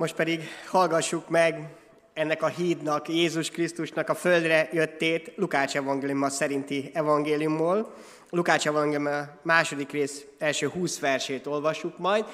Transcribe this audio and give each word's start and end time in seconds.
Most 0.00 0.14
pedig 0.14 0.48
hallgassuk 0.66 1.28
meg 1.28 1.68
ennek 2.12 2.42
a 2.42 2.46
hídnak, 2.46 3.08
Jézus 3.08 3.50
Krisztusnak 3.50 4.08
a 4.08 4.14
földre 4.14 4.68
jöttét 4.72 5.32
Lukács 5.36 5.76
evangéliuma 5.76 6.30
szerinti 6.30 6.90
evangéliumból. 6.94 7.94
Lukács 8.30 8.66
evangélium 8.66 9.08
második 9.42 9.90
rész 9.90 10.24
első 10.38 10.68
húsz 10.68 10.98
versét 10.98 11.46
olvassuk 11.46 11.98
majd. 11.98 12.24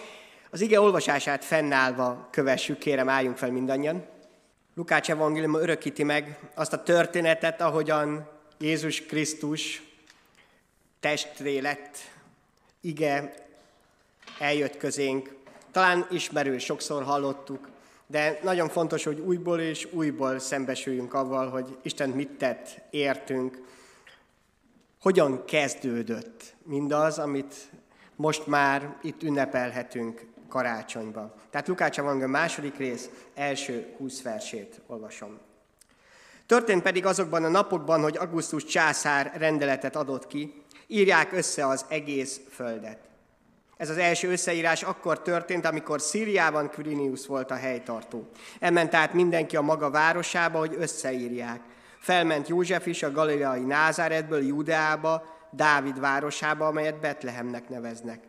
Az 0.51 0.61
ige 0.61 0.81
olvasását 0.81 1.45
fennállva 1.45 2.29
kövessük, 2.31 2.79
kérem 2.79 3.09
álljunk 3.09 3.37
fel 3.37 3.51
mindannyian. 3.51 4.05
Lukács 4.75 5.11
evangélium 5.11 5.55
örökíti 5.55 6.03
meg 6.03 6.39
azt 6.55 6.73
a 6.73 6.83
történetet, 6.83 7.61
ahogyan 7.61 8.29
Jézus 8.59 9.03
Krisztus 9.07 9.83
testré 11.01 11.59
lett, 11.59 11.99
ige 12.81 13.35
eljött 14.39 14.77
közénk. 14.77 15.35
Talán 15.77 16.07
ismerő, 16.11 16.59
sokszor 16.59 17.03
hallottuk, 17.03 17.69
de 18.07 18.39
nagyon 18.43 18.69
fontos, 18.69 19.05
hogy 19.05 19.19
újból 19.19 19.61
és 19.61 19.89
újból 19.93 20.39
szembesüljünk 20.39 21.15
avval, 21.15 21.49
hogy 21.49 21.77
Isten 21.83 22.09
mit 22.09 22.29
tett, 22.29 22.81
értünk, 22.91 23.63
hogyan 25.01 25.45
kezdődött 25.45 26.55
mindaz, 26.63 27.19
amit 27.19 27.55
most 28.15 28.47
már 28.47 28.97
itt 29.03 29.23
ünnepelhetünk 29.23 30.27
karácsonyba. 30.49 31.35
Tehát 31.51 31.69
Lukács 31.69 31.99
Evangélium 31.99 32.31
második 32.31 32.77
rész 32.77 33.11
első 33.35 33.95
20 33.97 34.23
versét 34.23 34.81
olvasom. 34.87 35.39
Történt 36.47 36.83
pedig 36.83 37.07
azokban 37.07 37.45
a 37.45 37.49
napokban, 37.49 38.03
hogy 38.03 38.17
Augustus 38.17 38.65
császár 38.65 39.33
rendeletet 39.35 39.97
adott 39.97 40.27
ki, 40.27 40.63
írják 40.87 41.33
össze 41.33 41.67
az 41.67 41.85
egész 41.89 42.41
földet. 42.51 42.99
Ez 43.77 43.91
az 43.91 43.99
első 43.99 44.31
összeírás 44.31 44.83
akkor 44.83 45.23
történt, 45.23 45.67
amikor 45.67 46.01
Szíriában 46.01 46.71
Quirinius 46.71 47.27
volt 47.27 47.51
a 47.51 47.55
helytartó. 47.55 48.29
Elment 48.61 48.95
át 48.95 49.13
mindenki 49.13 49.57
a 49.57 49.61
maga 49.61 49.91
városába, 49.91 50.59
hogy 50.59 50.77
összeírják. 50.79 51.61
Felment 52.01 52.49
József 52.49 52.87
is 52.87 53.03
a 53.03 53.13
galileai 53.13 53.65
Názáretből 53.65 54.47
Judeába, 54.47 55.23
Dávid 55.51 56.01
városába, 56.01 56.67
amelyet 56.67 57.01
Betlehemnek 57.01 57.69
neveznek. 57.69 58.21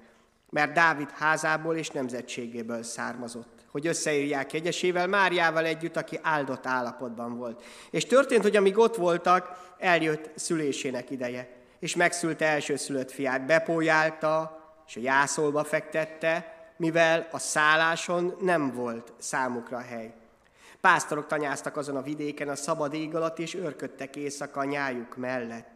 Mert 0.50 0.74
Dávid 0.74 1.10
házából 1.10 1.76
és 1.76 1.90
nemzetségéből 1.90 2.84
származott 2.84 3.58
hogy 3.72 3.88
összeírják 3.88 4.54
jegyesével, 4.54 5.08
Máriával 5.08 5.66
együtt, 5.66 5.98
aki 5.98 6.20
áldott 6.22 6.66
állapotban 6.66 7.38
volt. 7.38 7.64
És 7.92 8.06
történt, 8.06 8.42
hogy 8.42 8.56
amíg 8.56 8.78
ott 8.78 8.96
voltak, 8.96 9.74
eljött 9.78 10.30
szülésének 10.36 11.10
ideje, 11.10 11.50
és 11.80 11.96
megszülte 11.96 12.46
elsőszülött 12.46 13.12
fiát, 13.12 13.46
bepójálta, 13.46 14.57
és 14.88 14.96
a 14.96 15.00
jászolba 15.00 15.64
fektette, 15.64 16.56
mivel 16.78 17.28
a 17.32 17.40
szálláson 17.40 18.38
nem 18.40 18.74
volt 18.74 19.14
számukra 19.18 19.80
hely. 19.80 20.14
Pásztorok 20.82 21.28
tanyáztak 21.28 21.78
azon 21.78 21.96
a 21.96 22.02
vidéken 22.02 22.50
a 22.50 22.56
szabad 22.56 22.94
ég 22.94 23.16
alatt, 23.16 23.40
és 23.40 23.54
őrködtek 23.54 24.16
éjszaka 24.16 24.60
a 24.60 24.64
nyájuk 24.64 25.16
mellett. 25.16 25.70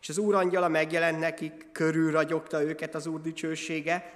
És 0.00 0.08
az 0.08 0.18
úrangyala 0.18 0.68
megjelent 0.68 1.18
nekik, 1.18 1.72
körülragyogta 1.72 2.62
őket 2.62 2.94
az 2.94 3.06
úr 3.06 3.20
dicsősége, 3.20 4.12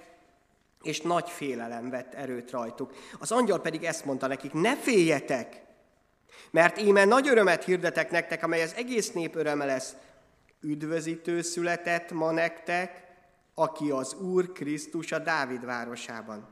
és 0.82 1.00
nagy 1.00 1.30
félelem 1.30 1.90
vett 1.90 2.14
erőt 2.14 2.50
rajtuk. 2.50 2.92
Az 3.18 3.32
angyal 3.32 3.60
pedig 3.60 3.84
ezt 3.84 4.04
mondta 4.04 4.26
nekik, 4.26 4.52
ne 4.52 4.76
féljetek, 4.76 5.60
mert 6.50 6.80
íme 6.80 7.04
nagy 7.04 7.28
örömet 7.28 7.64
hirdetek 7.64 8.10
nektek, 8.10 8.42
amely 8.42 8.62
az 8.62 8.74
egész 8.74 9.12
nép 9.12 9.36
öröme 9.36 9.64
lesz. 9.64 9.94
Üdvözítő 10.60 11.42
született 11.42 12.10
ma 12.10 12.30
nektek, 12.30 13.11
aki 13.54 13.90
az 13.90 14.14
Úr 14.14 14.52
Krisztus 14.52 15.12
a 15.12 15.18
Dávid 15.18 15.64
városában. 15.64 16.48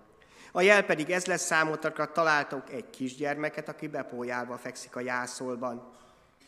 A 0.53 0.61
jel 0.61 0.85
pedig 0.85 1.11
ez 1.11 1.27
lesz 1.27 1.45
számotokra, 1.45 2.13
találtok 2.13 2.71
egy 2.71 2.91
kisgyermeket, 2.91 3.69
aki 3.69 3.89
bepójálva 3.89 4.57
fekszik 4.57 4.97
a 4.97 5.01
jászolban. 5.01 5.93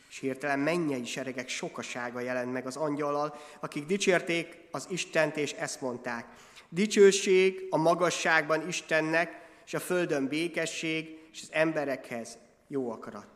És 0.09 0.19
hirtelen 0.19 0.59
mennyei 0.59 1.05
seregek 1.05 1.49
sokasága 1.49 2.21
jelent 2.21 2.53
meg 2.53 2.67
az 2.67 2.77
angyallal, 2.77 3.35
akik 3.61 3.87
dicsérték 3.87 4.69
az 4.71 4.87
Istent, 4.91 5.37
és 5.37 5.53
ezt 5.53 5.81
mondták. 5.81 6.27
Dicsőség 6.69 7.67
a 7.71 7.77
magasságban 7.77 8.69
Istennek, 8.69 9.41
és 9.67 9.75
a 9.75 9.81
földön 9.81 10.27
békesség, 10.29 11.19
és 11.33 11.41
az 11.43 11.49
emberekhez 11.53 12.39
jó 12.69 12.91
akarat. 12.91 13.27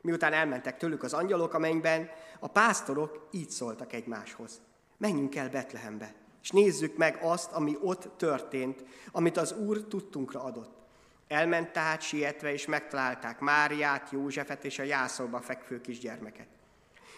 Miután 0.00 0.32
elmentek 0.32 0.76
tőlük 0.76 1.02
az 1.02 1.12
angyalok 1.12 1.54
a 1.54 1.58
mennyben, 1.58 2.10
a 2.38 2.48
pásztorok 2.48 3.28
így 3.30 3.50
szóltak 3.50 3.92
egymáshoz. 3.92 4.60
Menjünk 4.96 5.36
el 5.36 5.48
Betlehembe, 5.48 6.14
és 6.42 6.50
nézzük 6.50 6.96
meg 6.96 7.18
azt, 7.22 7.52
ami 7.52 7.76
ott 7.80 8.08
történt, 8.16 8.84
amit 9.12 9.36
az 9.36 9.52
Úr 9.52 9.82
tudtunkra 9.84 10.42
adott. 10.42 10.76
Elment 11.28 11.72
tehát 11.72 12.00
sietve, 12.00 12.52
és 12.52 12.66
megtalálták 12.66 13.38
Máriát, 13.40 14.10
Józsefet 14.10 14.64
és 14.64 14.78
a 14.78 14.82
jászolba 14.82 15.40
fekvő 15.40 15.80
kisgyermeket. 15.80 16.46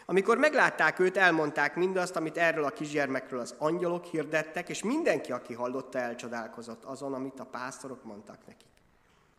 Amikor 0.07 0.39
meglátták 0.39 0.99
őt, 0.99 1.17
elmondták 1.17 1.75
mindazt, 1.77 2.17
amit 2.17 2.37
erről 2.37 2.65
a 2.65 2.71
kisgyermekről 2.71 3.41
az 3.41 3.55
angyalok 3.59 4.05
hirdettek, 4.05 4.69
és 4.69 4.83
mindenki, 4.83 5.33
aki 5.33 5.55
hallotta, 5.55 5.99
elcsodálkozott 5.99 6.85
azon, 6.85 7.15
amit 7.15 7.41
a 7.41 7.45
pásztorok 7.45 8.05
mondtak 8.05 8.47
neki. 8.47 8.65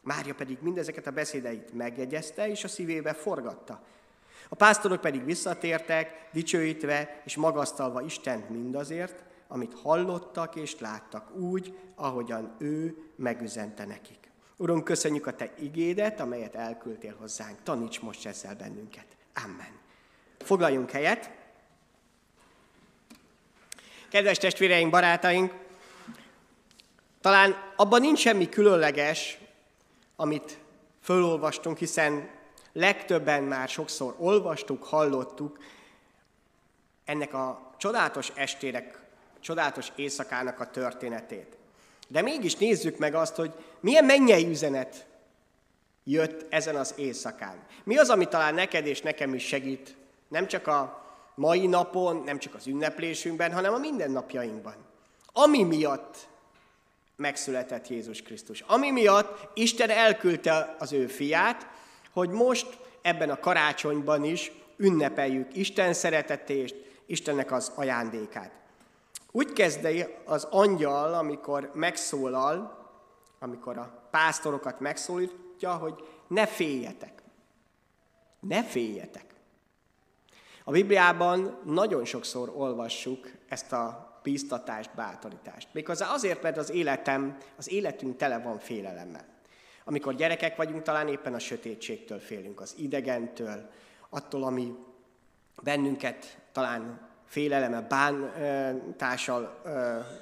Mária 0.02 0.34
pedig 0.34 0.58
mindezeket 0.62 1.08
a 1.08 1.12
beszédeit 1.12 1.74
megjegyezte, 1.74 2.50
és 2.50 2.64
a 2.64 2.68
szívébe 2.68 3.14
forgatta. 3.14 3.84
A 4.50 4.56
pásztorok 4.56 5.02
pedig 5.02 5.26
visszatértek, 5.26 6.30
dicsőítve 6.32 7.22
és 7.26 7.36
magasztalva 7.36 8.02
Istent 8.02 8.50
mindazért, 8.50 9.24
amit 9.52 9.74
hallottak 9.82 10.56
és 10.56 10.80
láttak 10.80 11.36
úgy, 11.36 11.78
ahogyan 11.96 12.56
ő 12.58 12.98
megüzente 13.16 13.86
nekik. 13.86 14.32
Uram, 14.58 14.84
köszönjük 14.84 15.28
a 15.28 15.36
Te 15.36 15.54
igédet, 15.60 16.20
amelyet 16.20 16.56
elküldtél 16.56 17.16
hozzánk. 17.20 17.64
Taníts 17.64 18.02
most 18.02 18.26
ezzel 18.26 18.56
bennünket. 18.56 19.06
Amen. 19.44 19.80
Foglaljunk 20.40 20.92
helyet. 20.92 21.32
Kedves 24.10 24.38
testvéreink, 24.38 24.92
barátaink, 24.92 25.54
talán 27.22 27.56
abban 27.76 28.02
nincs 28.02 28.20
semmi 28.20 28.50
különleges, 28.50 29.40
amit 30.16 30.60
fölolvastunk, 31.02 31.78
hiszen 31.78 32.30
legtöbben 32.74 33.44
már 33.44 33.70
sokszor 33.70 34.16
olvastuk, 34.18 34.84
hallottuk 34.84 35.58
ennek 37.06 37.34
a 37.34 37.74
csodálatos 37.78 38.32
estérek, 38.36 39.00
csodálatos 39.42 39.92
éjszakának 39.96 40.60
a 40.60 40.70
történetét. 40.70 41.58
De 42.08 42.22
mégis 42.22 42.56
nézzük 42.56 42.98
meg 42.98 43.16
azt, 43.16 43.36
hogy 43.36 43.54
milyen 43.80 44.06
mennyei 44.06 44.48
üzenet 44.48 45.06
jött 46.04 46.46
ezen 46.54 46.76
az 46.76 46.94
éjszakán. 46.98 47.64
Mi 47.84 47.98
az, 47.98 48.10
ami 48.10 48.26
talán 48.26 48.54
neked 48.54 48.86
és 48.86 49.02
nekem 49.02 49.34
is 49.34 49.44
segít 49.48 49.96
nem 50.28 50.48
csak 50.48 50.68
a 50.68 51.06
mai 51.36 51.68
napon, 51.68 52.22
nem 52.26 52.40
csak 52.40 52.56
az 52.56 52.68
ünneplésünkben, 52.68 53.54
hanem 53.54 53.74
a 53.74 53.78
mindennapjainkban. 53.78 54.76
Ami 55.34 55.64
miatt 55.64 56.18
megszületett 57.16 57.88
Jézus 57.88 58.22
Krisztus. 58.22 58.62
Ami 58.68 58.92
miatt 58.92 59.50
Isten 59.54 59.90
elküldte 59.90 60.76
az 60.80 60.94
ő 60.94 61.08
fiát, 61.08 61.68
hogy 62.14 62.30
most 62.30 62.68
ebben 63.02 63.30
a 63.30 63.40
karácsonyban 63.40 64.24
is 64.24 64.52
ünnepeljük 64.78 65.56
Isten 65.56 65.94
szeretetést, 65.94 66.76
Istennek 67.06 67.52
az 67.52 67.72
ajándékát. 67.76 68.52
Úgy 69.32 69.54
kezdi 69.54 70.06
az 70.26 70.44
angyal, 70.44 71.14
amikor 71.14 71.72
megszólal, 71.74 72.80
amikor 73.40 73.78
a 73.78 74.08
pásztorokat 74.12 74.80
megszólítja, 74.80 75.76
hogy 75.76 76.08
ne 76.28 76.48
féljetek. 76.48 77.24
Ne 78.40 78.64
féljetek. 78.64 79.26
A 80.64 80.72
Bibliában 80.72 81.60
nagyon 81.66 82.06
sokszor 82.06 82.52
olvassuk 82.56 83.32
ezt 83.48 83.72
a 83.72 84.20
bíztatást, 84.24 84.96
bátorítást. 84.96 85.68
Méghozzá 85.72 86.14
azért, 86.14 86.42
mert 86.42 86.58
az 86.58 86.70
életem, 86.70 87.38
az 87.58 87.72
életünk 87.72 88.18
tele 88.18 88.40
van 88.40 88.60
félelemmel. 88.60 89.26
Amikor 89.84 90.16
gyerekek 90.16 90.56
vagyunk, 90.56 90.82
talán 90.82 91.08
éppen 91.08 91.34
a 91.34 91.40
sötétségtől 91.40 92.20
félünk, 92.20 92.62
az 92.62 92.76
idegentől, 92.78 93.70
attól, 94.10 94.44
ami 94.44 94.76
bennünket 95.64 96.40
talán 96.52 97.10
féleleme, 97.32 97.82
bántással 97.82 99.62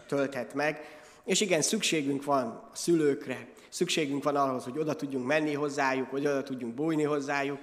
tölthet 0.07 0.53
meg. 0.53 0.99
És 1.23 1.41
igen, 1.41 1.61
szükségünk 1.61 2.23
van 2.23 2.47
a 2.47 2.75
szülőkre, 2.75 3.47
szükségünk 3.69 4.23
van 4.23 4.35
ahhoz, 4.35 4.63
hogy 4.63 4.77
oda 4.77 4.95
tudjunk 4.95 5.25
menni 5.25 5.53
hozzájuk, 5.53 6.09
hogy 6.09 6.25
oda 6.27 6.43
tudjunk 6.43 6.73
bújni 6.73 7.03
hozzájuk, 7.03 7.59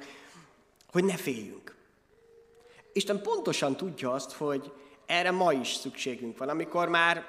hogy 0.93 1.05
ne 1.05 1.17
féljünk. 1.17 1.77
Isten 2.93 3.23
pontosan 3.23 3.77
tudja 3.77 4.13
azt, 4.13 4.33
hogy 4.33 4.73
erre 5.07 5.31
ma 5.31 5.53
is 5.53 5.75
szükségünk 5.75 6.39
van, 6.39 6.49
amikor 6.49 6.89
már 6.89 7.25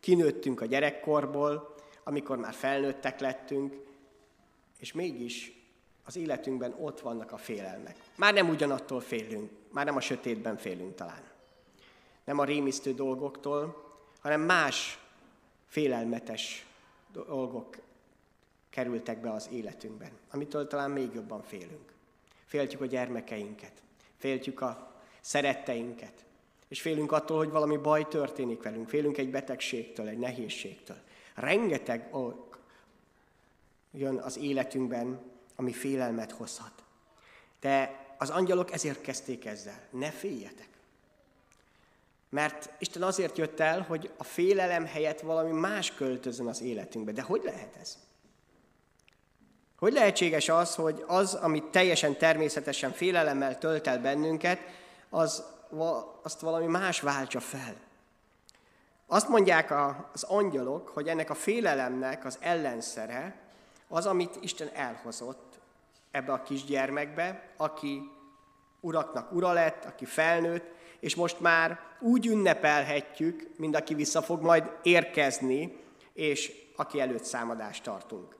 kinőttünk 0.00 0.60
a 0.60 0.66
gyerekkorból, 0.66 1.74
amikor 2.04 2.36
már 2.36 2.54
felnőttek 2.54 3.20
lettünk, 3.20 3.74
és 4.78 4.92
mégis 4.92 5.52
az 6.04 6.16
életünkben 6.16 6.74
ott 6.80 7.00
vannak 7.00 7.32
a 7.32 7.36
félelmek. 7.36 7.96
Már 8.16 8.34
nem 8.34 8.48
ugyanattól 8.48 9.00
félünk, 9.00 9.50
már 9.72 9.84
nem 9.84 9.96
a 9.96 10.00
sötétben 10.00 10.56
félünk 10.56 10.94
talán. 10.94 11.36
Nem 12.28 12.38
a 12.38 12.44
rémisztő 12.44 12.94
dolgoktól, 12.94 13.84
hanem 14.20 14.40
más 14.40 14.98
félelmetes 15.66 16.66
dolgok 17.12 17.76
kerültek 18.70 19.20
be 19.20 19.32
az 19.32 19.48
életünkben, 19.52 20.10
amitől 20.30 20.66
talán 20.66 20.90
még 20.90 21.14
jobban 21.14 21.42
félünk. 21.42 21.92
Féltjük 22.46 22.80
a 22.80 22.86
gyermekeinket, 22.86 23.72
féltjük 24.16 24.60
a 24.60 24.92
szeretteinket, 25.20 26.24
és 26.68 26.80
félünk 26.80 27.12
attól, 27.12 27.36
hogy 27.36 27.50
valami 27.50 27.76
baj 27.76 28.08
történik 28.08 28.62
velünk, 28.62 28.88
félünk 28.88 29.18
egy 29.18 29.30
betegségtől, 29.30 30.08
egy 30.08 30.18
nehézségtől. 30.18 30.98
Rengeteg 31.34 32.08
ok 32.14 32.58
jön 33.92 34.16
az 34.16 34.38
életünkben, 34.38 35.20
ami 35.56 35.72
félelmet 35.72 36.32
hozhat. 36.32 36.84
De 37.60 38.06
az 38.18 38.30
angyalok 38.30 38.72
ezért 38.72 39.00
kezdték 39.00 39.44
ezzel. 39.44 39.88
Ne 39.90 40.10
féljetek. 40.10 40.77
Mert 42.30 42.70
Isten 42.78 43.02
azért 43.02 43.38
jött 43.38 43.60
el, 43.60 43.80
hogy 43.80 44.10
a 44.16 44.24
félelem 44.24 44.86
helyett 44.86 45.20
valami 45.20 45.50
más 45.50 45.94
költözön 45.94 46.46
az 46.46 46.62
életünkbe. 46.62 47.12
De 47.12 47.22
hogy 47.22 47.42
lehet 47.44 47.76
ez? 47.80 47.98
Hogy 49.78 49.92
lehetséges 49.92 50.48
az, 50.48 50.74
hogy 50.74 51.04
az, 51.06 51.34
amit 51.34 51.64
teljesen 51.64 52.16
természetesen 52.16 52.92
félelemmel 52.92 53.58
tölt 53.58 53.86
el 53.86 54.00
bennünket, 54.00 54.58
az, 55.08 55.44
azt 56.22 56.40
valami 56.40 56.66
más 56.66 57.00
váltsa 57.00 57.40
fel? 57.40 57.74
Azt 59.06 59.28
mondják 59.28 59.72
az 60.12 60.22
angyalok, 60.22 60.88
hogy 60.88 61.08
ennek 61.08 61.30
a 61.30 61.34
félelemnek 61.34 62.24
az 62.24 62.38
ellenszere 62.40 63.36
az, 63.88 64.06
amit 64.06 64.38
Isten 64.40 64.70
elhozott 64.74 65.58
ebbe 66.10 66.32
a 66.32 66.42
kisgyermekbe, 66.42 67.48
aki 67.56 68.10
uraknak 68.80 69.32
ura 69.32 69.52
lett, 69.52 69.84
aki 69.84 70.04
felnőtt, 70.04 70.76
és 71.00 71.14
most 71.14 71.40
már 71.40 71.78
úgy 72.00 72.26
ünnepelhetjük, 72.26 73.50
mint 73.56 73.76
aki 73.76 73.94
vissza 73.94 74.22
fog 74.22 74.42
majd 74.42 74.70
érkezni, 74.82 75.76
és 76.12 76.52
aki 76.76 77.00
előtt 77.00 77.24
számadást 77.24 77.82
tartunk. 77.82 78.36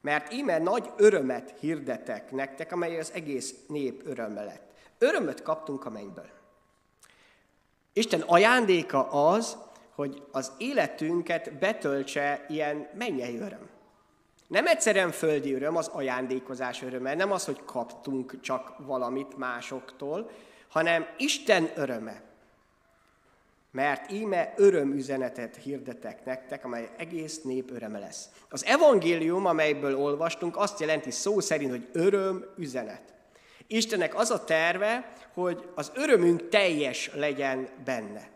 Mert 0.00 0.32
íme 0.32 0.58
nagy 0.58 0.90
örömet 0.96 1.54
hirdetek 1.60 2.30
nektek, 2.30 2.72
amely 2.72 2.98
az 2.98 3.12
egész 3.12 3.54
nép 3.68 4.06
öröme 4.06 4.44
lett. 4.44 4.72
Örömöt 4.98 5.42
kaptunk 5.42 5.84
a 5.84 5.90
mennyből. 5.90 6.28
Isten 7.92 8.20
ajándéka 8.20 9.08
az, 9.10 9.56
hogy 9.94 10.22
az 10.32 10.52
életünket 10.58 11.58
betöltse 11.58 12.44
ilyen 12.48 12.88
mennyei 12.94 13.38
öröm. 13.38 13.68
Nem 14.46 14.66
egyszerűen 14.66 15.10
földi 15.10 15.54
öröm, 15.54 15.76
az 15.76 15.88
ajándékozás 15.88 16.82
öröme, 16.82 17.14
nem 17.14 17.32
az, 17.32 17.44
hogy 17.44 17.64
kaptunk 17.64 18.40
csak 18.40 18.74
valamit 18.78 19.36
másoktól, 19.36 20.30
hanem 20.70 21.06
Isten 21.16 21.70
öröme. 21.74 22.22
Mert 23.72 24.10
íme 24.12 24.52
örömüzenetet 24.56 25.56
hirdetek 25.56 26.24
nektek, 26.24 26.64
amely 26.64 26.88
egész 26.96 27.42
nép 27.42 27.70
öröme 27.70 27.98
lesz. 27.98 28.28
Az 28.48 28.64
evangélium, 28.64 29.46
amelyből 29.46 29.96
olvastunk, 29.96 30.56
azt 30.56 30.80
jelenti 30.80 31.10
szó 31.10 31.40
szerint, 31.40 31.70
hogy 31.70 31.88
öröm 31.92 32.44
üzenet. 32.56 33.02
Istennek 33.66 34.18
az 34.18 34.30
a 34.30 34.44
terve, 34.44 35.12
hogy 35.34 35.68
az 35.74 35.92
örömünk 35.94 36.48
teljes 36.48 37.10
legyen 37.14 37.68
benne. 37.84 38.28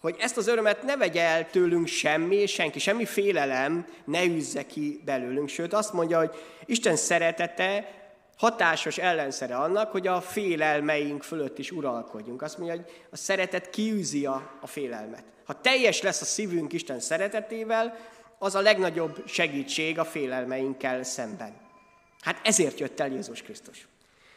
Hogy 0.00 0.16
ezt 0.18 0.36
az 0.36 0.46
örömet 0.46 0.82
ne 0.82 0.96
vegye 0.96 1.22
el 1.22 1.50
tőlünk 1.50 1.86
semmi, 1.86 2.46
senki, 2.46 2.78
semmi 2.78 3.04
félelem 3.04 3.86
ne 4.04 4.24
üzze 4.24 4.66
ki 4.66 5.00
belőlünk. 5.04 5.48
Sőt, 5.48 5.72
azt 5.72 5.92
mondja, 5.92 6.18
hogy 6.18 6.30
Isten 6.64 6.96
szeretete 6.96 7.99
hatásos 8.40 8.98
ellenszere 8.98 9.56
annak, 9.56 9.90
hogy 9.90 10.06
a 10.06 10.20
félelmeink 10.20 11.22
fölött 11.22 11.58
is 11.58 11.70
uralkodjunk. 11.70 12.42
Azt 12.42 12.58
mondja, 12.58 12.76
hogy 12.76 12.90
a 13.10 13.16
szeretet 13.16 13.70
kiűzi 13.70 14.26
a, 14.26 14.50
a 14.60 14.66
félelmet. 14.66 15.24
Ha 15.44 15.60
teljes 15.60 16.02
lesz 16.02 16.20
a 16.20 16.24
szívünk 16.24 16.72
Isten 16.72 17.00
szeretetével, 17.00 17.96
az 18.38 18.54
a 18.54 18.60
legnagyobb 18.60 19.22
segítség 19.26 19.98
a 19.98 20.04
félelmeinkkel 20.04 21.02
szemben. 21.02 21.54
Hát 22.20 22.46
ezért 22.46 22.78
jött 22.78 23.00
el 23.00 23.08
Jézus 23.08 23.42
Krisztus. 23.42 23.88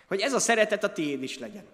Hogy 0.08 0.20
ez 0.20 0.34
a 0.34 0.40
szeretet 0.40 0.84
a 0.84 0.94
tiéd 0.94 1.24
is 1.24 1.40
legyen. 1.40 1.66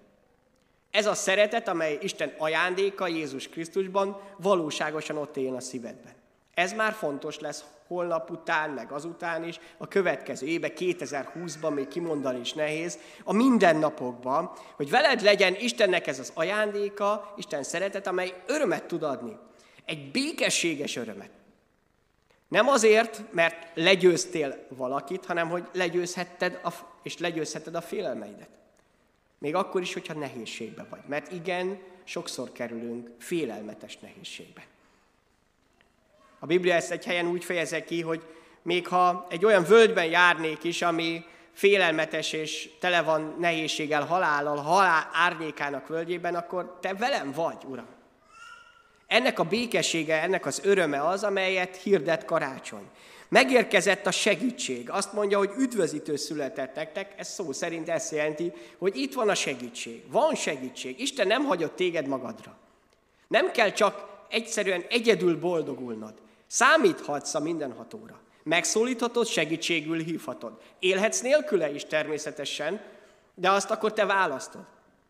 Ez 0.92 1.06
a 1.06 1.14
szeretet, 1.14 1.68
amely 1.68 1.98
Isten 2.02 2.34
ajándéka 2.38 3.08
Jézus 3.08 3.48
Krisztusban, 3.48 4.22
valóságosan 4.38 5.18
ott 5.18 5.38
éljen 5.38 5.56
a 5.56 5.62
szívedben. 5.62 6.14
Ez 6.54 6.74
már 6.74 6.94
fontos 6.94 7.40
lesz 7.40 7.64
holnap 7.90 8.32
után, 8.32 8.70
meg 8.70 8.92
azután 8.92 9.44
is, 9.44 9.60
a 9.78 9.88
következő 9.88 10.48
éve, 10.48 10.72
2020-ban 10.76 11.74
még 11.74 11.88
kimondani 11.88 12.40
is 12.40 12.54
nehéz, 12.54 13.00
a 13.24 13.34
mindennapokban, 13.34 14.52
hogy 14.76 14.90
veled 14.90 15.22
legyen 15.22 15.56
Istennek 15.56 16.08
ez 16.08 16.20
az 16.20 16.32
ajándéka, 16.34 17.34
Isten 17.38 17.64
szeretet, 17.64 18.08
amely 18.08 18.34
örömet 18.48 18.86
tud 18.86 19.04
adni. 19.04 19.38
Egy 19.86 20.12
békességes 20.12 20.96
örömet. 20.96 21.30
Nem 22.48 22.68
azért, 22.68 23.24
mert 23.32 23.72
legyőztél 23.74 24.66
valakit, 24.70 25.26
hanem 25.26 25.50
hogy 25.50 25.68
legyőzhetted 25.74 26.60
a, 26.64 26.70
és 27.04 27.18
legyőzheted 27.18 27.76
a 27.76 27.82
félelmeidet. 27.82 28.50
Még 29.38 29.56
akkor 29.56 29.82
is, 29.82 29.94
hogyha 29.94 30.14
nehézségbe 30.14 30.86
vagy. 30.90 31.02
Mert 31.08 31.32
igen, 31.32 31.80
sokszor 32.04 32.52
kerülünk 32.52 33.10
félelmetes 33.20 33.98
nehézségbe. 33.98 34.64
A 36.40 36.46
Biblia 36.46 36.74
ezt 36.74 36.92
egy 36.92 37.06
helyen 37.06 37.28
úgy 37.28 37.44
fejezi 37.44 37.84
ki, 37.84 38.02
hogy 38.02 38.24
még 38.62 38.88
ha 38.88 39.28
egy 39.30 39.46
olyan 39.46 39.64
völgyben 39.64 40.06
járnék 40.06 40.64
is, 40.64 40.82
ami 40.82 41.26
félelmetes 41.54 42.34
és 42.34 42.70
tele 42.80 43.02
van 43.02 43.36
nehézséggel, 43.40 44.06
halállal, 44.06 44.58
halál 44.58 45.10
árnyékának 45.14 45.88
völgyében, 45.88 46.36
akkor 46.36 46.78
te 46.82 46.94
velem 46.94 47.32
vagy, 47.32 47.58
Uram. 47.66 47.88
Ennek 49.08 49.40
a 49.40 49.44
békessége, 49.44 50.22
ennek 50.22 50.46
az 50.46 50.62
öröme 50.64 51.08
az, 51.08 51.24
amelyet 51.24 51.76
hirdet 51.76 52.26
karácsony. 52.26 52.90
Megérkezett 53.30 54.06
a 54.06 54.12
segítség. 54.12 54.90
Azt 54.90 55.14
mondja, 55.14 55.38
hogy 55.38 55.52
üdvözítő 55.58 56.16
született 56.16 56.76
nektek, 56.76 57.14
ez 57.18 57.28
szó 57.28 57.52
szerint 57.52 57.90
ezt 57.90 58.12
jelenti, 58.12 58.54
hogy 58.78 58.96
itt 58.96 59.14
van 59.14 59.30
a 59.30 59.36
segítség. 59.36 60.04
Van 60.12 60.36
segítség. 60.36 61.00
Isten 61.00 61.28
nem 61.28 61.46
hagyott 61.46 61.76
téged 61.76 62.08
magadra. 62.08 62.58
Nem 63.28 63.52
kell 63.52 63.72
csak 63.72 64.08
egyszerűen 64.30 64.84
egyedül 64.90 65.40
boldogulnod. 65.40 66.14
Számíthatsz 66.52 67.34
a 67.34 67.40
mindenhatóra. 67.40 68.20
Megszólíthatod, 68.44 69.28
segítségül 69.28 70.04
hívhatod. 70.04 70.62
Élhetsz 70.80 71.22
nélküle 71.22 71.72
is 71.72 71.86
természetesen, 71.86 72.82
de 73.36 73.52
azt 73.52 73.72
akkor 73.72 73.94
te 73.94 74.06
választod. 74.06 74.66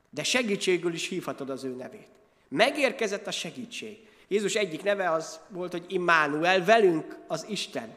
De 0.10 0.24
segítségül 0.24 0.94
is 0.94 1.08
hívhatod 1.08 1.50
az 1.50 1.64
ő 1.64 1.76
nevét. 1.76 2.08
Megérkezett 2.48 3.28
a 3.28 3.32
segítség. 3.32 4.08
Jézus 4.28 4.56
egyik 4.56 4.84
neve 4.84 5.12
az 5.12 5.40
volt, 5.48 5.72
hogy 5.72 5.86
Immanuel, 5.88 6.66
velünk 6.66 7.18
az 7.28 7.46
Isten. 7.50 7.96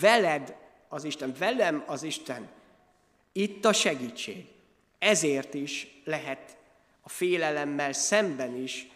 Veled 0.00 0.56
az 0.88 1.04
Isten, 1.04 1.34
velem 1.38 1.84
az 1.86 2.02
Isten. 2.02 2.48
Itt 3.32 3.64
a 3.64 3.72
segítség. 3.72 4.46
Ezért 4.98 5.54
is 5.54 6.00
lehet 6.04 6.56
a 7.02 7.08
félelemmel 7.08 7.92
szemben 7.92 8.56
is 8.56 8.88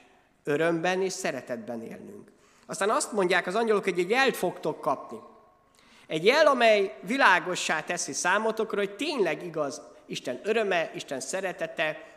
örömben 0.45 1.03
és 1.03 1.13
szeretetben 1.13 1.83
élnünk. 1.83 2.31
Aztán 2.71 2.91
azt 2.91 3.13
mondják 3.13 3.47
az 3.47 3.55
angyalok, 3.55 3.85
hogy 3.85 3.99
egy 3.99 4.11
jelt 4.11 4.37
fogtok 4.37 4.81
kapni. 4.81 5.19
Egy 6.07 6.25
jel, 6.25 6.47
amely 6.47 6.99
világossá 7.01 7.83
teszi 7.83 8.13
számotokra, 8.13 8.79
hogy 8.79 8.97
tényleg 8.97 9.43
igaz 9.43 9.81
Isten 10.07 10.41
öröme, 10.43 10.91
Isten 10.95 11.21
szeretete, 11.21 12.17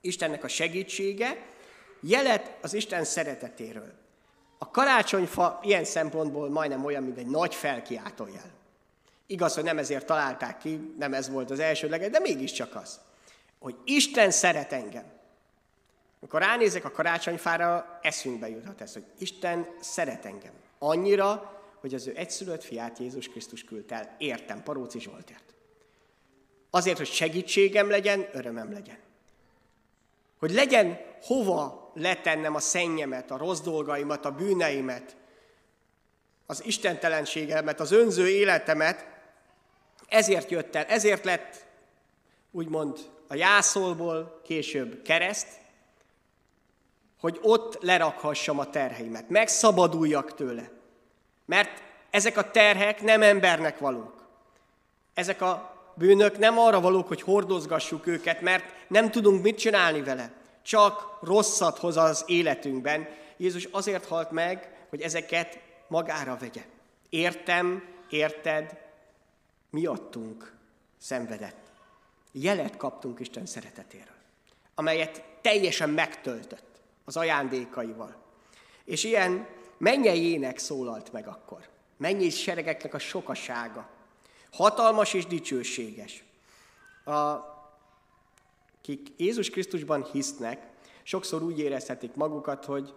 Istennek 0.00 0.44
a 0.44 0.48
segítsége, 0.48 1.46
jelet 2.00 2.56
az 2.60 2.74
Isten 2.74 3.04
szeretetéről. 3.04 3.92
A 4.58 4.70
karácsonyfa 4.70 5.60
ilyen 5.62 5.84
szempontból 5.84 6.50
majdnem 6.50 6.84
olyan, 6.84 7.02
mint 7.02 7.18
egy 7.18 7.26
nagy 7.26 7.54
felkiáltójel. 7.54 8.50
Igaz, 9.26 9.54
hogy 9.54 9.64
nem 9.64 9.78
ezért 9.78 10.06
találták 10.06 10.58
ki, 10.58 10.94
nem 10.98 11.14
ez 11.14 11.30
volt 11.30 11.50
az 11.50 11.58
elsődleges, 11.58 12.10
de 12.10 12.18
mégiscsak 12.18 12.74
az, 12.74 13.00
hogy 13.58 13.76
Isten 13.84 14.30
szeret 14.30 14.72
engem. 14.72 15.19
Amikor 16.20 16.40
ránézek 16.40 16.84
a 16.84 16.90
karácsonyfára, 16.90 17.98
eszünkbe 18.02 18.48
juthat 18.48 18.80
ez, 18.80 18.92
hogy 18.92 19.04
Isten 19.18 19.66
szeret 19.80 20.24
engem. 20.24 20.52
Annyira, 20.78 21.60
hogy 21.80 21.94
az 21.94 22.06
ő 22.06 22.12
egyszülött 22.16 22.64
fiát 22.64 22.98
Jézus 22.98 23.28
Krisztus 23.28 23.64
küldte 23.64 23.94
el. 23.94 24.14
Értem, 24.18 24.62
Paróci 24.62 25.00
Zsoltért. 25.00 25.54
Azért, 26.70 26.96
hogy 26.96 27.06
segítségem 27.06 27.90
legyen, 27.90 28.28
örömem 28.32 28.72
legyen. 28.72 28.98
Hogy 30.38 30.50
legyen 30.50 31.00
hova 31.22 31.90
letennem 31.94 32.54
a 32.54 32.60
szennyemet, 32.60 33.30
a 33.30 33.36
rossz 33.36 33.60
dolgaimat, 33.60 34.24
a 34.24 34.34
bűneimet, 34.34 35.16
az 36.46 36.64
istentelenségemet, 36.64 37.80
az 37.80 37.92
önző 37.92 38.28
életemet, 38.28 39.06
ezért 40.08 40.50
jött 40.50 40.74
el, 40.74 40.84
ezért 40.84 41.24
lett 41.24 41.64
úgymond 42.50 42.98
a 43.28 43.34
jászolból 43.34 44.40
később 44.44 45.02
kereszt, 45.02 45.59
hogy 47.20 47.38
ott 47.42 47.82
lerakhassam 47.82 48.58
a 48.58 48.70
terheimet, 48.70 49.28
megszabaduljak 49.28 50.34
tőle. 50.34 50.70
Mert 51.44 51.82
ezek 52.10 52.36
a 52.36 52.50
terhek 52.50 53.02
nem 53.02 53.22
embernek 53.22 53.78
valók. 53.78 54.26
Ezek 55.14 55.40
a 55.40 55.76
bűnök 55.94 56.38
nem 56.38 56.58
arra 56.58 56.80
valók, 56.80 57.08
hogy 57.08 57.22
hordozgassuk 57.22 58.06
őket, 58.06 58.40
mert 58.40 58.64
nem 58.88 59.10
tudunk 59.10 59.42
mit 59.42 59.58
csinálni 59.58 60.02
vele. 60.02 60.32
Csak 60.62 61.18
rosszat 61.22 61.78
hoz 61.78 61.96
az 61.96 62.24
életünkben. 62.26 63.08
Jézus 63.36 63.64
azért 63.70 64.06
halt 64.06 64.30
meg, 64.30 64.86
hogy 64.88 65.00
ezeket 65.00 65.58
magára 65.88 66.36
vegye. 66.40 66.62
Értem, 67.08 67.84
érted, 68.08 68.78
miattunk 69.70 70.52
szenvedett. 70.98 71.58
Jelet 72.32 72.76
kaptunk 72.76 73.20
Isten 73.20 73.46
szeretetéről, 73.46 74.16
amelyet 74.74 75.22
teljesen 75.40 75.90
megtöltött 75.90 76.69
az 77.04 77.16
ajándékaival. 77.16 78.16
És 78.84 79.04
ilyen 79.04 79.46
mennyei 79.78 80.32
ének 80.32 80.58
szólalt 80.58 81.12
meg 81.12 81.26
akkor. 81.26 81.68
Mennyi 81.96 82.30
seregeknek 82.30 82.94
a 82.94 82.98
sokasága. 82.98 83.88
Hatalmas 84.52 85.14
és 85.14 85.26
dicsőséges. 85.26 86.24
A, 87.04 87.36
kik 88.80 89.08
Jézus 89.16 89.50
Krisztusban 89.50 90.04
hisznek, 90.12 90.66
sokszor 91.02 91.42
úgy 91.42 91.58
érezhetik 91.58 92.14
magukat, 92.14 92.64
hogy 92.64 92.94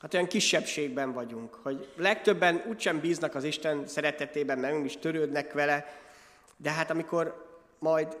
hát 0.00 0.14
olyan 0.14 0.26
kisebbségben 0.26 1.12
vagyunk, 1.12 1.54
hogy 1.54 1.92
legtöbben 1.96 2.62
úgysem 2.68 3.00
bíznak 3.00 3.34
az 3.34 3.44
Isten 3.44 3.86
szeretetében, 3.86 4.58
mert 4.58 4.72
nem 4.72 4.84
is 4.84 4.96
törődnek 4.96 5.52
vele, 5.52 6.02
de 6.56 6.70
hát 6.70 6.90
amikor 6.90 7.46
majd 7.78 8.18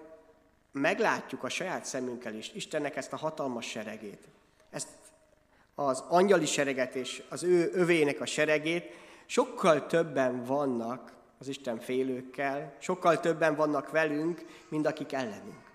meglátjuk 0.72 1.42
a 1.42 1.48
saját 1.48 1.84
szemünkkel 1.84 2.34
is 2.34 2.52
Istennek 2.54 2.96
ezt 2.96 3.12
a 3.12 3.16
hatalmas 3.16 3.66
seregét, 3.66 4.28
ezt 4.74 4.88
az 5.74 6.04
angyali 6.08 6.46
sereget 6.46 6.94
és 6.94 7.22
az 7.28 7.42
ő 7.42 7.70
övének 7.72 8.20
a 8.20 8.26
seregét, 8.26 8.84
sokkal 9.26 9.86
többen 9.86 10.44
vannak 10.44 11.12
az 11.38 11.48
Isten 11.48 11.78
félőkkel, 11.78 12.76
sokkal 12.78 13.20
többen 13.20 13.54
vannak 13.54 13.90
velünk, 13.90 14.44
mint 14.68 14.86
akik 14.86 15.12
ellenünk. 15.12 15.72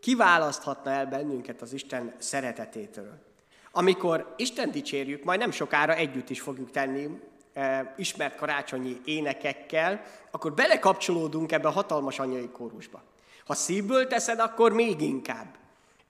Kiválaszthatna 0.00 0.90
el 0.90 1.06
bennünket 1.06 1.62
az 1.62 1.72
Isten 1.72 2.14
szeretetétől. 2.18 3.24
Amikor 3.72 4.34
Isten 4.36 4.70
dicsérjük, 4.70 5.24
majd 5.24 5.38
nem 5.38 5.50
sokára 5.50 5.94
együtt 5.94 6.30
is 6.30 6.40
fogjuk 6.40 6.70
tenni, 6.70 7.20
e, 7.52 7.94
ismert 7.96 8.36
karácsonyi 8.36 9.00
énekekkel, 9.04 10.02
akkor 10.30 10.54
belekapcsolódunk 10.54 11.52
ebbe 11.52 11.68
a 11.68 11.72
hatalmas 11.72 12.18
anyai 12.18 12.48
kórusba. 12.48 13.02
Ha 13.46 13.54
szívből 13.54 14.06
teszed, 14.06 14.38
akkor 14.38 14.72
még 14.72 15.00
inkább. 15.00 15.65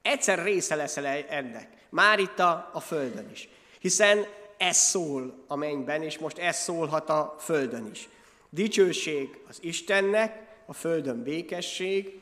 Egyszer 0.07 0.43
része 0.43 0.75
leszel 0.75 1.07
ennek. 1.07 1.69
Már 1.89 2.19
itt 2.19 2.39
a, 2.39 2.71
a 2.73 2.81
Földön 2.81 3.31
is. 3.31 3.49
Hiszen 3.81 4.27
ez 4.57 4.77
szól 4.77 5.45
a 5.47 5.57
mennyben, 5.57 6.03
és 6.03 6.19
most 6.19 6.39
ez 6.39 6.57
szólhat 6.57 7.09
a 7.09 7.37
Földön 7.39 7.89
is. 7.91 8.09
Dicsőség 8.51 9.39
az 9.49 9.59
Istennek, 9.61 10.47
a 10.67 10.73
Földön 10.73 11.23
békesség, 11.23 12.21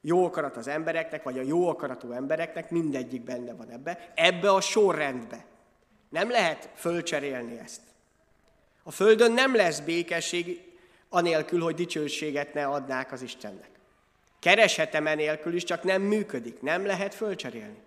jó 0.00 0.24
akarat 0.24 0.56
az 0.56 0.68
embereknek, 0.68 1.22
vagy 1.22 1.38
a 1.38 1.42
jó 1.42 1.68
akaratú 1.68 2.12
embereknek, 2.12 2.70
mindegyik 2.70 3.22
benne 3.22 3.54
van 3.54 3.70
ebbe, 3.70 4.12
ebbe 4.14 4.50
a 4.50 4.60
sorrendbe. 4.60 5.44
Nem 6.08 6.30
lehet 6.30 6.70
fölcserélni 6.74 7.58
ezt. 7.58 7.80
A 8.82 8.90
Földön 8.90 9.32
nem 9.32 9.54
lesz 9.54 9.80
békesség 9.80 10.62
anélkül, 11.08 11.60
hogy 11.60 11.74
dicsőséget 11.74 12.54
ne 12.54 12.66
adnák 12.66 13.12
az 13.12 13.22
Istennek. 13.22 13.73
Kereshetem 14.44 15.06
enélkül 15.06 15.54
is, 15.54 15.64
csak 15.64 15.82
nem 15.82 16.02
működik, 16.02 16.60
nem 16.60 16.86
lehet 16.86 17.14
fölcserélni. 17.14 17.82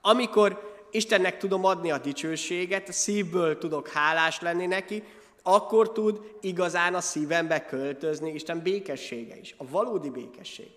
Amikor 0.00 0.76
Istennek 0.90 1.38
tudom 1.38 1.64
adni 1.64 1.90
a 1.90 1.98
dicsőséget, 1.98 2.88
a 2.88 2.92
szívből 2.92 3.58
tudok 3.58 3.88
hálás 3.88 4.40
lenni 4.40 4.66
neki, 4.66 5.02
akkor 5.42 5.92
tud 5.92 6.20
igazán 6.40 6.94
a 6.94 7.00
szívembe 7.00 7.64
költözni 7.64 8.32
Isten 8.32 8.62
békessége 8.62 9.36
is, 9.36 9.54
a 9.58 9.68
valódi 9.68 10.10
békesség. 10.10 10.70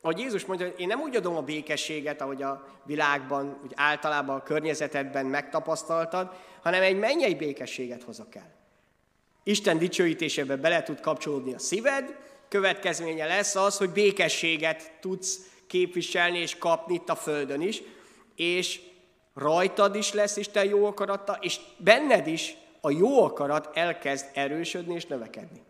Ahogy 0.00 0.18
Jézus 0.18 0.44
mondja, 0.44 0.66
én 0.66 0.86
nem 0.86 1.00
úgy 1.00 1.16
adom 1.16 1.36
a 1.36 1.42
békességet, 1.42 2.20
ahogy 2.20 2.42
a 2.42 2.66
világban, 2.84 3.60
úgy 3.64 3.72
általában 3.74 4.36
a 4.36 4.42
környezetedben 4.42 5.26
megtapasztaltad, 5.26 6.30
hanem 6.62 6.82
egy 6.82 6.98
mennyei 6.98 7.34
békességet 7.34 8.02
hozok 8.02 8.34
el. 8.34 8.54
Isten 9.42 9.78
dicsőítésébe 9.78 10.56
bele 10.56 10.82
tud 10.82 11.00
kapcsolódni 11.00 11.54
a 11.54 11.58
szíved, 11.58 12.16
következménye 12.56 13.26
lesz 13.26 13.54
az, 13.54 13.76
hogy 13.76 13.90
békességet 13.90 14.92
tudsz 15.00 15.38
képviselni 15.66 16.38
és 16.38 16.58
kapni 16.58 16.94
itt 16.94 17.08
a 17.08 17.14
Földön 17.14 17.60
is, 17.60 17.82
és 18.36 18.80
rajtad 19.34 19.94
is 19.94 20.12
lesz 20.12 20.36
Isten 20.36 20.64
jó 20.64 20.86
akarata, 20.86 21.38
és 21.40 21.60
benned 21.76 22.26
is 22.26 22.56
a 22.80 22.90
jó 22.90 23.24
akarat 23.24 23.76
elkezd 23.76 24.26
erősödni 24.34 24.94
és 24.94 25.06
növekedni. 25.06 25.62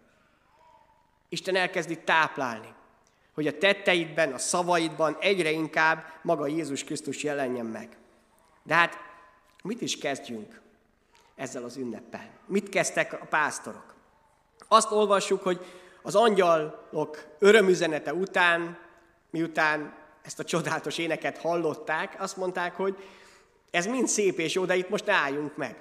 Isten 1.28 1.56
elkezdi 1.56 1.98
táplálni, 1.98 2.74
hogy 3.34 3.46
a 3.46 3.58
tetteidben, 3.58 4.32
a 4.32 4.38
szavaidban 4.38 5.16
egyre 5.20 5.50
inkább 5.50 6.04
maga 6.22 6.46
Jézus 6.46 6.84
Krisztus 6.84 7.22
jelenjen 7.22 7.66
meg. 7.66 7.96
De 8.62 8.74
hát 8.74 8.98
mit 9.62 9.80
is 9.80 9.98
kezdjünk 9.98 10.60
ezzel 11.34 11.64
az 11.64 11.76
ünneppel? 11.76 12.30
Mit 12.46 12.68
kezdtek 12.68 13.12
a 13.12 13.26
pásztorok? 13.28 13.94
Azt 14.68 14.90
olvassuk, 14.90 15.42
hogy 15.42 15.64
az 16.06 16.14
angyalok 16.14 17.26
örömüzenete 17.38 18.14
után, 18.14 18.78
miután 19.30 19.94
ezt 20.22 20.38
a 20.38 20.44
csodálatos 20.44 20.98
éneket 20.98 21.38
hallották, 21.38 22.16
azt 22.18 22.36
mondták, 22.36 22.74
hogy 22.76 22.96
ez 23.70 23.86
mind 23.86 24.08
szép 24.08 24.38
és 24.38 24.54
jó, 24.54 24.64
de 24.64 24.76
itt 24.76 24.88
most 24.88 25.06
ne 25.06 25.12
álljunk 25.12 25.56
meg. 25.56 25.76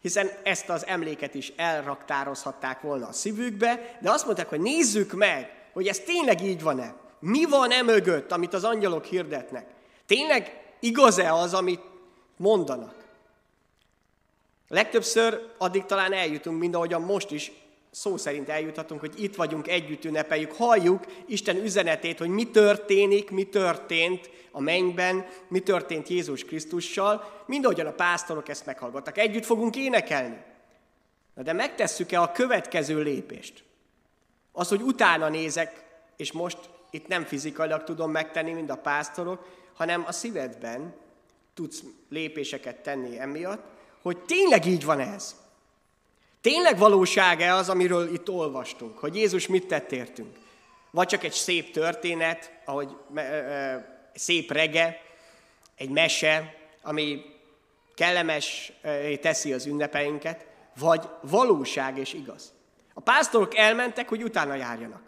Hiszen 0.00 0.30
ezt 0.42 0.68
az 0.68 0.86
emléket 0.86 1.34
is 1.34 1.52
elraktározhatták 1.56 2.80
volna 2.80 3.06
a 3.06 3.12
szívükbe, 3.12 3.98
de 4.00 4.10
azt 4.10 4.24
mondták, 4.24 4.48
hogy 4.48 4.60
nézzük 4.60 5.12
meg, 5.12 5.68
hogy 5.72 5.86
ez 5.86 5.98
tényleg 5.98 6.42
így 6.42 6.62
van-e. 6.62 6.94
Mi 7.18 7.44
van 7.44 7.70
e 7.70 7.82
mögött, 7.82 8.32
amit 8.32 8.54
az 8.54 8.64
angyalok 8.64 9.04
hirdetnek? 9.04 9.66
Tényleg 10.06 10.62
igaz-e 10.80 11.32
az, 11.32 11.54
amit 11.54 11.82
mondanak? 12.36 13.04
Legtöbbször 14.68 15.52
addig 15.58 15.84
talán 15.84 16.12
eljutunk, 16.12 16.58
mint 16.60 16.74
ahogyan 16.74 17.02
most 17.02 17.30
is 17.30 17.52
szó 17.96 18.16
szerint 18.16 18.48
eljuthatunk, 18.48 19.00
hogy 19.00 19.22
itt 19.22 19.36
vagyunk, 19.36 19.68
együtt 19.68 20.04
ünnepeljük, 20.04 20.52
halljuk 20.52 21.04
Isten 21.26 21.56
üzenetét, 21.56 22.18
hogy 22.18 22.28
mi 22.28 22.50
történik, 22.50 23.30
mi 23.30 23.44
történt 23.44 24.30
a 24.50 24.60
mennyben, 24.60 25.26
mi 25.48 25.60
történt 25.60 26.08
Jézus 26.08 26.44
Krisztussal, 26.44 27.42
mindahogyan 27.46 27.86
a 27.86 27.92
pásztorok 27.92 28.48
ezt 28.48 28.66
meghallgattak. 28.66 29.18
Együtt 29.18 29.44
fogunk 29.44 29.76
énekelni. 29.76 30.36
Na 31.34 31.42
de 31.42 31.52
megtesszük-e 31.52 32.20
a 32.20 32.32
következő 32.32 33.02
lépést? 33.02 33.64
Az, 34.52 34.68
hogy 34.68 34.82
utána 34.82 35.28
nézek, 35.28 35.84
és 36.16 36.32
most 36.32 36.58
itt 36.90 37.06
nem 37.06 37.24
fizikailag 37.24 37.84
tudom 37.84 38.10
megtenni, 38.10 38.52
mint 38.52 38.70
a 38.70 38.76
pásztorok, 38.76 39.48
hanem 39.74 40.04
a 40.06 40.12
szívedben 40.12 40.94
tudsz 41.54 41.82
lépéseket 42.08 42.76
tenni 42.76 43.18
emiatt, 43.18 43.64
hogy 44.02 44.18
tényleg 44.18 44.66
így 44.66 44.84
van 44.84 45.00
ez. 45.00 45.45
Tényleg 46.46 46.78
valóság-e 46.78 47.54
az, 47.54 47.68
amiről 47.68 48.12
itt 48.12 48.30
olvastunk, 48.30 48.98
hogy 48.98 49.16
Jézus 49.16 49.46
mit 49.46 49.66
tett 49.66 49.92
értünk? 49.92 50.36
Vagy 50.90 51.06
csak 51.06 51.24
egy 51.24 51.32
szép 51.32 51.72
történet, 51.72 52.52
ahogy 52.64 52.96
szép 54.14 54.52
rege, 54.52 55.00
egy 55.76 55.90
mese, 55.90 56.54
ami 56.82 57.22
kellemes 57.94 58.72
teszi 59.20 59.52
az 59.52 59.66
ünnepeinket, 59.66 60.46
vagy 60.78 61.08
valóság 61.20 61.98
és 61.98 62.12
igaz. 62.12 62.52
A 62.94 63.00
pásztorok 63.00 63.56
elmentek, 63.56 64.08
hogy 64.08 64.22
utána 64.22 64.54
járjanak. 64.54 65.02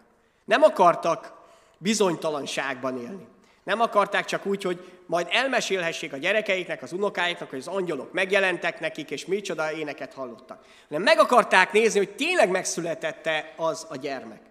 Nem 0.45 0.63
akartak 0.63 1.33
bizonytalanságban 1.77 3.01
élni. 3.01 3.27
Nem 3.69 3.81
akarták 3.81 4.25
csak 4.25 4.45
úgy, 4.45 4.63
hogy 4.63 5.01
majd 5.05 5.27
elmesélhessék 5.29 6.13
a 6.13 6.17
gyerekeiknek, 6.17 6.81
az 6.81 6.93
unokáiknak, 6.93 7.49
hogy 7.49 7.59
az 7.59 7.67
angyalok 7.67 8.11
megjelentek 8.11 8.79
nekik, 8.79 9.11
és 9.11 9.25
micsoda 9.25 9.71
éneket 9.71 10.13
hallottak. 10.13 10.65
Hanem 10.87 11.03
meg 11.03 11.19
akarták 11.19 11.71
nézni, 11.71 11.99
hogy 11.99 12.15
tényleg 12.15 12.49
megszületette 12.49 13.53
az 13.57 13.85
a 13.89 13.95
gyermek. 13.95 14.41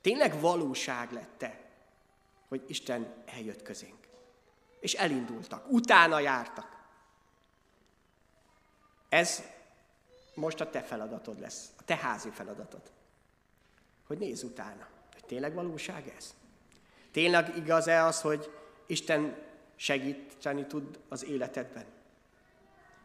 Tényleg 0.00 0.40
valóság 0.40 1.12
lette, 1.12 1.60
hogy 2.48 2.62
Isten 2.66 3.14
eljött 3.26 3.62
közénk. 3.62 4.08
És 4.80 4.94
elindultak, 4.94 5.64
utána 5.70 6.18
jártak. 6.18 6.76
Ez 9.08 9.42
most 10.34 10.60
a 10.60 10.70
te 10.70 10.82
feladatod 10.82 11.40
lesz, 11.40 11.68
a 11.78 11.82
te 11.84 11.96
házi 11.96 12.30
feladatod. 12.30 12.82
Hogy 14.06 14.18
nézz 14.18 14.42
utána, 14.42 14.88
hogy 15.12 15.24
tényleg 15.24 15.54
valóság 15.54 16.12
ez? 16.16 16.34
Tényleg 17.10 17.56
igaz-e 17.56 18.04
az, 18.04 18.20
hogy 18.20 18.50
Isten 18.86 19.36
segíteni 19.76 20.66
tud 20.66 20.98
az 21.08 21.24
életedben? 21.24 21.84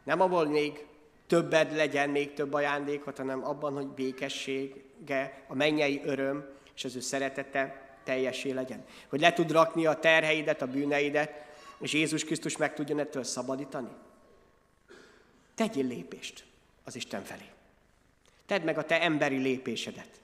Nem 0.04 0.20
abból 0.20 0.46
még 0.46 0.86
többed 1.26 1.76
legyen, 1.76 2.10
még 2.10 2.34
több 2.34 2.52
ajándékot, 2.52 3.16
hanem 3.16 3.44
abban, 3.44 3.72
hogy 3.72 3.86
békessége, 3.86 5.44
a 5.48 5.54
mennyei 5.54 6.00
öröm 6.04 6.48
és 6.74 6.84
az 6.84 6.96
ő 6.96 7.00
szeretete 7.00 7.82
teljesé 8.04 8.50
legyen. 8.50 8.84
Hogy 9.08 9.20
le 9.20 9.32
tud 9.32 9.52
rakni 9.52 9.86
a 9.86 9.98
terheidet, 9.98 10.62
a 10.62 10.66
bűneidet, 10.66 11.44
és 11.78 11.92
Jézus 11.92 12.24
Krisztus 12.24 12.56
meg 12.56 12.74
tudjon 12.74 12.98
ettől 12.98 13.24
szabadítani. 13.24 13.90
Tegyél 15.54 15.86
lépést 15.86 16.44
az 16.84 16.96
Isten 16.96 17.22
felé. 17.22 17.48
Tedd 18.46 18.62
meg 18.62 18.78
a 18.78 18.84
te 18.84 19.00
emberi 19.00 19.36
lépésedet. 19.36 20.20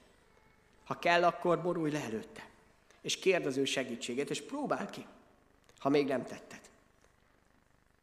Ha 0.85 0.99
kell, 0.99 1.23
akkor 1.23 1.61
borulj 1.61 1.91
le 1.91 2.01
előtte 2.01 2.50
és 3.01 3.19
kérd 3.19 3.45
az 3.45 3.57
ő 3.57 3.65
segítségét, 3.65 4.29
és 4.29 4.41
próbál 4.41 4.89
ki, 4.89 5.05
ha 5.79 5.89
még 5.89 6.07
nem 6.07 6.23
tetted. 6.23 6.59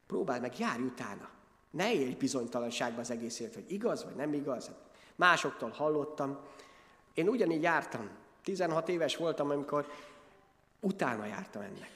Próbáld 0.06 0.40
meg, 0.40 0.58
járj 0.58 0.82
utána. 0.82 1.30
Ne 1.70 1.92
élj 1.92 2.14
bizonytalanságba 2.14 3.00
az 3.00 3.10
egész 3.10 3.40
élet, 3.40 3.54
hogy 3.54 3.72
igaz 3.72 4.04
vagy 4.04 4.14
nem 4.14 4.32
igaz. 4.32 4.70
másoktól 5.16 5.70
hallottam. 5.70 6.38
Én 7.14 7.28
ugyanígy 7.28 7.62
jártam. 7.62 8.10
16 8.42 8.88
éves 8.88 9.16
voltam, 9.16 9.50
amikor 9.50 9.86
utána 10.80 11.26
jártam 11.26 11.62
ennek. 11.62 11.90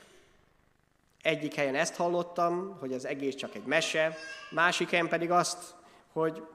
Egyik 1.23 1.54
helyen 1.54 1.75
ezt 1.75 1.97
hallottam, 1.97 2.76
hogy 2.78 2.92
az 2.92 3.04
egész 3.04 3.35
csak 3.35 3.54
egy 3.54 3.64
mese, 3.64 4.16
másik 4.50 4.90
helyen 4.90 5.09
pedig 5.09 5.30
azt, 5.30 5.75
hogy 6.12 6.47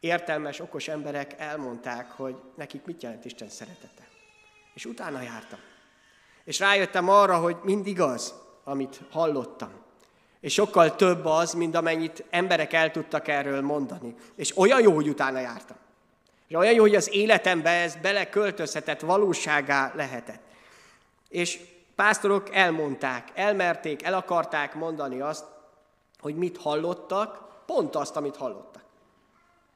értelmes, 0.00 0.60
okos 0.60 0.88
emberek 0.88 1.34
elmondták, 1.38 2.10
hogy 2.10 2.42
nekik 2.54 2.84
mit 2.84 3.02
jelent 3.02 3.24
Isten 3.24 3.48
szeretete. 3.48 4.07
És 4.78 4.84
utána 4.84 5.22
jártam. 5.22 5.58
És 6.44 6.58
rájöttem 6.58 7.08
arra, 7.08 7.36
hogy 7.38 7.56
mind 7.62 7.86
igaz, 7.86 8.34
amit 8.64 9.00
hallottam. 9.10 9.70
És 10.40 10.52
sokkal 10.52 10.96
több 10.96 11.24
az, 11.24 11.52
mint 11.52 11.74
amennyit 11.74 12.24
emberek 12.30 12.72
el 12.72 12.90
tudtak 12.90 13.28
erről 13.28 13.60
mondani. 13.60 14.14
És 14.34 14.56
olyan 14.56 14.80
jó, 14.80 14.94
hogy 14.94 15.08
utána 15.08 15.38
jártam. 15.38 15.76
És 16.48 16.54
olyan 16.54 16.72
jó, 16.72 16.80
hogy 16.80 16.94
az 16.94 17.14
életembe 17.14 17.70
ez 17.70 17.96
beleköltözhetett, 17.96 19.00
valóságá 19.00 19.92
lehetett. 19.94 20.42
És 21.28 21.60
pásztorok 21.94 22.54
elmondták, 22.54 23.30
elmerték, 23.34 24.02
el 24.02 24.14
akarták 24.14 24.74
mondani 24.74 25.20
azt, 25.20 25.44
hogy 26.18 26.36
mit 26.36 26.58
hallottak, 26.58 27.64
pont 27.66 27.96
azt, 27.96 28.16
amit 28.16 28.36
hallottak, 28.36 28.84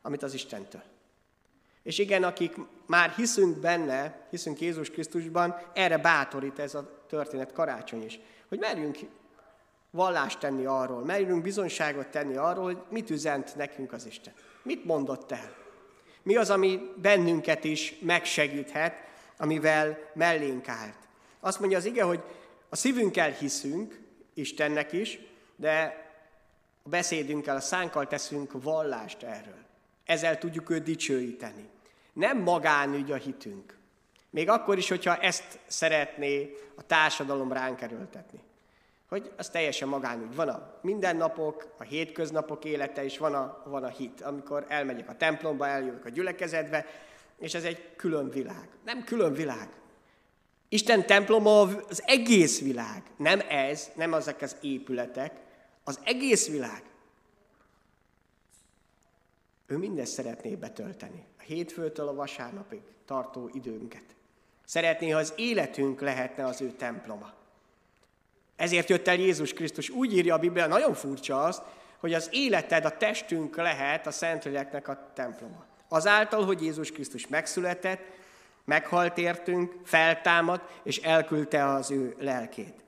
amit 0.02 0.22
az 0.22 0.34
Istentől. 0.34 0.91
És 1.82 1.98
igen, 1.98 2.24
akik 2.24 2.54
már 2.86 3.10
hiszünk 3.10 3.58
benne, 3.58 4.26
hiszünk 4.30 4.60
Jézus 4.60 4.90
Krisztusban, 4.90 5.56
erre 5.74 5.98
bátorít 5.98 6.58
ez 6.58 6.74
a 6.74 7.04
történet 7.08 7.52
karácsony 7.52 8.04
is. 8.04 8.20
Hogy 8.48 8.58
merjünk 8.58 8.98
vallást 9.90 10.38
tenni 10.38 10.64
arról, 10.64 11.04
merjünk 11.04 11.42
bizonyságot 11.42 12.06
tenni 12.06 12.36
arról, 12.36 12.64
hogy 12.64 12.78
mit 12.90 13.10
üzent 13.10 13.56
nekünk 13.56 13.92
az 13.92 14.06
Isten. 14.06 14.32
Mit 14.62 14.84
mondott 14.84 15.32
el? 15.32 15.54
Mi 16.22 16.36
az, 16.36 16.50
ami 16.50 16.92
bennünket 16.96 17.64
is 17.64 17.94
megsegíthet, 18.00 18.94
amivel 19.36 19.98
mellénk 20.14 20.68
állt. 20.68 20.98
Azt 21.40 21.60
mondja 21.60 21.78
az 21.78 21.84
ige, 21.84 22.02
hogy 22.02 22.22
a 22.68 22.76
szívünkkel 22.76 23.30
hiszünk, 23.30 24.00
Istennek 24.34 24.92
is, 24.92 25.18
de 25.56 26.04
a 26.82 26.88
beszédünkkel, 26.88 27.56
a 27.56 27.60
szánkkal 27.60 28.06
teszünk 28.06 28.62
vallást 28.62 29.22
erről. 29.22 29.64
Ezzel 30.04 30.38
tudjuk 30.38 30.70
őt 30.70 30.82
dicsőíteni. 30.82 31.68
Nem 32.12 32.38
magánügy 32.38 33.12
a 33.12 33.16
hitünk. 33.16 33.76
Még 34.30 34.48
akkor 34.48 34.78
is, 34.78 34.88
hogyha 34.88 35.16
ezt 35.16 35.58
szeretné 35.66 36.54
a 36.74 36.86
társadalom 36.86 37.52
ránk 37.52 37.80
erőltetni. 37.80 38.40
Hogy 39.08 39.32
az 39.36 39.48
teljesen 39.48 39.88
magánügy. 39.88 40.34
Van 40.34 40.48
a 40.48 40.78
mindennapok, 40.82 41.74
a 41.78 41.82
hétköznapok 41.82 42.64
élete, 42.64 43.04
és 43.04 43.18
van 43.18 43.34
a, 43.34 43.62
van 43.64 43.84
a 43.84 43.88
hit. 43.88 44.20
Amikor 44.20 44.64
elmegyek 44.68 45.08
a 45.08 45.16
templomba, 45.16 45.66
eljövök 45.66 46.04
a 46.04 46.08
gyülekezetbe, 46.08 46.86
és 47.38 47.54
ez 47.54 47.64
egy 47.64 47.96
külön 47.96 48.30
világ. 48.30 48.68
Nem 48.84 49.04
külön 49.04 49.32
világ. 49.32 49.68
Isten 50.68 51.06
temploma 51.06 51.60
az 51.60 52.02
egész 52.06 52.60
világ. 52.60 53.02
Nem 53.16 53.40
ez, 53.48 53.90
nem 53.94 54.14
ezek 54.14 54.42
az 54.42 54.56
épületek, 54.60 55.32
az 55.84 56.00
egész 56.04 56.48
világ. 56.48 56.82
Ő 59.72 59.76
mindezt 59.76 60.12
szeretné 60.12 60.54
betölteni. 60.54 61.24
A 61.38 61.42
hétfőtől 61.42 62.08
a 62.08 62.14
vasárnapig 62.14 62.80
tartó 63.04 63.50
időnket. 63.52 64.04
Szeretné, 64.64 65.10
ha 65.10 65.18
az 65.18 65.32
életünk 65.36 66.00
lehetne 66.00 66.44
az 66.46 66.60
ő 66.60 66.70
temploma. 66.70 67.32
Ezért 68.56 68.88
jött 68.88 69.08
el 69.08 69.14
Jézus 69.14 69.52
Krisztus. 69.52 69.90
Úgy 69.90 70.16
írja 70.16 70.34
a 70.34 70.38
Biblia, 70.38 70.66
nagyon 70.66 70.94
furcsa 70.94 71.42
az, 71.42 71.62
hogy 71.98 72.14
az 72.14 72.28
életed, 72.32 72.84
a 72.84 72.96
testünk 72.96 73.56
lehet 73.56 74.06
a 74.06 74.10
Szentléleknek 74.10 74.88
a 74.88 75.10
temploma. 75.14 75.64
Azáltal, 75.88 76.44
hogy 76.44 76.62
Jézus 76.62 76.92
Krisztus 76.92 77.28
megszületett, 77.28 78.02
meghalt 78.64 79.18
értünk, 79.18 79.74
feltámadt, 79.84 80.70
és 80.82 80.98
elküldte 80.98 81.64
az 81.64 81.90
ő 81.90 82.16
lelkét. 82.18 82.84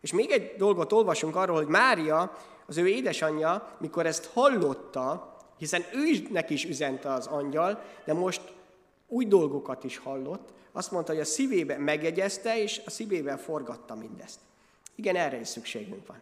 És 0.00 0.12
még 0.12 0.30
egy 0.30 0.54
dolgot 0.56 0.92
olvasunk 0.92 1.36
arról, 1.36 1.56
hogy 1.56 1.66
Mária, 1.66 2.36
az 2.66 2.76
ő 2.76 2.88
édesanyja, 2.88 3.76
mikor 3.78 4.06
ezt 4.06 4.30
hallotta, 4.32 5.35
hiszen 5.58 5.84
őnek 5.92 6.50
is 6.50 6.64
üzente 6.64 7.12
az 7.12 7.26
angyal, 7.26 7.82
de 8.04 8.12
most 8.12 8.40
új 9.08 9.24
dolgokat 9.24 9.84
is 9.84 9.98
hallott, 9.98 10.54
azt 10.72 10.90
mondta, 10.90 11.12
hogy 11.12 11.20
a 11.20 11.24
szívébe 11.24 11.78
megjegyezte, 11.78 12.62
és 12.62 12.80
a 12.86 12.90
szívében 12.90 13.38
forgatta 13.38 13.94
mindezt. 13.94 14.38
Igen, 14.94 15.16
erre 15.16 15.40
is 15.40 15.48
szükségünk 15.48 16.06
van. 16.06 16.20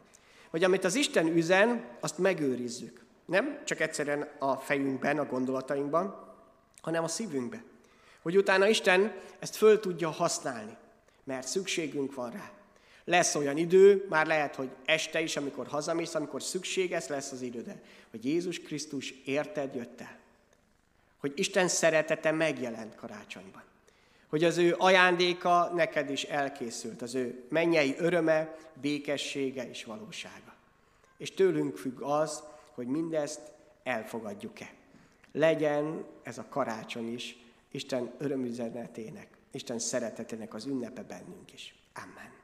Hogy 0.50 0.64
amit 0.64 0.84
az 0.84 0.94
Isten 0.94 1.26
üzen, 1.26 1.84
azt 2.00 2.18
megőrizzük. 2.18 3.04
Nem 3.24 3.60
csak 3.64 3.80
egyszerűen 3.80 4.28
a 4.38 4.56
fejünkben, 4.56 5.18
a 5.18 5.26
gondolatainkban, 5.26 6.34
hanem 6.80 7.04
a 7.04 7.08
szívünkben. 7.08 7.64
Hogy 8.22 8.36
utána 8.36 8.68
Isten 8.68 9.12
ezt 9.38 9.56
föl 9.56 9.80
tudja 9.80 10.10
használni, 10.10 10.76
mert 11.24 11.46
szükségünk 11.46 12.14
van 12.14 12.30
rá. 12.30 12.50
Lesz 13.04 13.34
olyan 13.34 13.56
idő, 13.56 14.06
már 14.08 14.26
lehet, 14.26 14.54
hogy 14.54 14.70
este 14.84 15.20
is, 15.20 15.36
amikor 15.36 15.66
hazamész, 15.66 16.14
amikor 16.14 16.42
szükséges 16.42 17.06
lesz 17.06 17.32
az 17.32 17.42
időde, 17.42 17.82
hogy 18.10 18.24
Jézus 18.24 18.60
Krisztus 18.60 19.10
érted 19.24 19.74
jött 19.74 20.00
el. 20.00 20.18
Hogy 21.18 21.32
Isten 21.36 21.68
szeretete 21.68 22.30
megjelent 22.30 22.94
karácsonyban. 22.94 23.62
Hogy 24.28 24.44
az 24.44 24.58
ő 24.58 24.74
ajándéka 24.78 25.72
neked 25.74 26.10
is 26.10 26.22
elkészült, 26.22 27.02
az 27.02 27.14
ő 27.14 27.44
mennyei 27.48 27.94
öröme, 27.98 28.56
békessége 28.80 29.68
és 29.68 29.84
valósága. 29.84 30.54
És 31.16 31.30
tőlünk 31.30 31.76
függ 31.76 32.00
az, 32.00 32.42
hogy 32.74 32.86
mindezt 32.86 33.40
elfogadjuk-e. 33.82 34.72
Legyen 35.32 36.04
ez 36.22 36.38
a 36.38 36.46
karácsony 36.48 37.12
is 37.12 37.36
Isten 37.70 38.14
örömüzenetének, 38.18 39.28
Isten 39.50 39.78
szeretetének 39.78 40.54
az 40.54 40.66
ünnepe 40.66 41.02
bennünk 41.02 41.52
is. 41.52 41.74
Amen. 41.94 42.43